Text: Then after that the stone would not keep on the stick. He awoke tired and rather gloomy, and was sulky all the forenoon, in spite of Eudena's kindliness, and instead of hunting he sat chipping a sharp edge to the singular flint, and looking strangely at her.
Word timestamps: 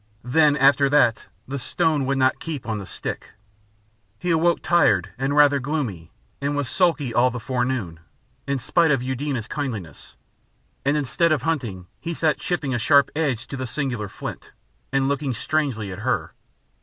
Then 0.23 0.57
after 0.57 0.89
that 0.89 1.27
the 1.47 1.59
stone 1.59 2.07
would 2.07 2.17
not 2.17 2.39
keep 2.39 2.67
on 2.67 2.79
the 2.79 2.87
stick. 2.87 3.33
He 4.17 4.31
awoke 4.31 4.63
tired 4.63 5.11
and 5.15 5.35
rather 5.35 5.59
gloomy, 5.59 6.09
and 6.41 6.55
was 6.55 6.67
sulky 6.67 7.13
all 7.13 7.29
the 7.29 7.39
forenoon, 7.39 7.99
in 8.47 8.57
spite 8.57 8.89
of 8.89 9.03
Eudena's 9.03 9.47
kindliness, 9.47 10.15
and 10.83 10.97
instead 10.97 11.31
of 11.31 11.43
hunting 11.43 11.85
he 11.99 12.15
sat 12.15 12.39
chipping 12.39 12.73
a 12.73 12.79
sharp 12.79 13.11
edge 13.15 13.45
to 13.45 13.55
the 13.57 13.67
singular 13.67 14.09
flint, 14.09 14.51
and 14.91 15.07
looking 15.07 15.35
strangely 15.35 15.91
at 15.91 15.99
her. 15.99 16.33